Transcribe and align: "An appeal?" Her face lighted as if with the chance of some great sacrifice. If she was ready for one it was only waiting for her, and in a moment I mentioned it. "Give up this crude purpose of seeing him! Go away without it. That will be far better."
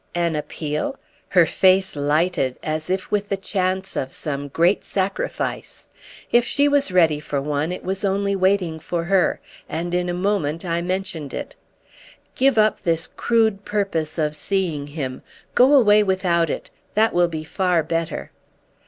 "An 0.15 0.35
appeal?" 0.35 0.97
Her 1.27 1.45
face 1.45 1.95
lighted 1.95 2.57
as 2.63 2.89
if 2.89 3.11
with 3.11 3.29
the 3.29 3.37
chance 3.37 3.95
of 3.95 4.13
some 4.13 4.47
great 4.47 4.83
sacrifice. 4.83 5.89
If 6.31 6.43
she 6.43 6.67
was 6.67 6.91
ready 6.91 7.19
for 7.19 7.39
one 7.39 7.71
it 7.71 7.83
was 7.83 8.03
only 8.03 8.35
waiting 8.35 8.79
for 8.79 9.03
her, 9.03 9.39
and 9.69 9.93
in 9.93 10.09
a 10.09 10.13
moment 10.15 10.65
I 10.65 10.81
mentioned 10.81 11.35
it. 11.35 11.55
"Give 12.33 12.57
up 12.57 12.81
this 12.81 13.05
crude 13.05 13.63
purpose 13.63 14.17
of 14.17 14.33
seeing 14.33 14.87
him! 14.87 15.21
Go 15.53 15.75
away 15.75 16.01
without 16.01 16.49
it. 16.49 16.71
That 16.95 17.13
will 17.13 17.27
be 17.27 17.43
far 17.43 17.83
better." 17.83 18.31